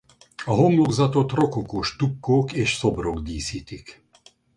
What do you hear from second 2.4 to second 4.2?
és szobrok díszítik.